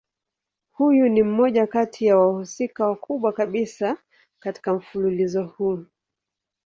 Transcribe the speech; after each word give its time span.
Huyu 0.71 1.09
ni 1.09 1.23
mmoja 1.23 1.67
kati 1.67 2.05
ya 2.05 2.17
wahusika 2.17 2.87
wakubwa 2.87 3.33
kabisa 3.33 3.97
katika 4.39 4.73
mfululizo 4.73 5.43
huu. 5.43 5.85